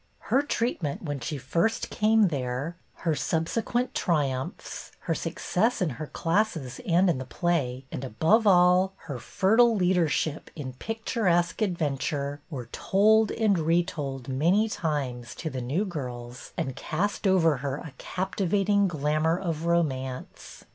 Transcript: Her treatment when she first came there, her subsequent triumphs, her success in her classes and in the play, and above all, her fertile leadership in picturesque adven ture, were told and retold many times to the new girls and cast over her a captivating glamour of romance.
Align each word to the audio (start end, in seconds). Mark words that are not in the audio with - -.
Her 0.33 0.41
treatment 0.41 1.03
when 1.03 1.19
she 1.19 1.37
first 1.37 1.91
came 1.91 2.29
there, 2.29 2.75
her 3.05 3.13
subsequent 3.13 3.93
triumphs, 3.93 4.91
her 5.01 5.13
success 5.13 5.79
in 5.79 5.91
her 5.91 6.07
classes 6.07 6.81
and 6.87 7.07
in 7.07 7.19
the 7.19 7.23
play, 7.25 7.85
and 7.91 8.03
above 8.03 8.47
all, 8.47 8.93
her 9.05 9.19
fertile 9.19 9.75
leadership 9.75 10.49
in 10.55 10.73
picturesque 10.73 11.59
adven 11.59 11.99
ture, 11.99 12.41
were 12.49 12.65
told 12.71 13.29
and 13.29 13.59
retold 13.59 14.27
many 14.27 14.67
times 14.67 15.35
to 15.35 15.51
the 15.51 15.61
new 15.61 15.85
girls 15.85 16.51
and 16.57 16.75
cast 16.75 17.27
over 17.27 17.57
her 17.57 17.75
a 17.77 17.93
captivating 17.99 18.87
glamour 18.87 19.37
of 19.37 19.67
romance. 19.67 20.65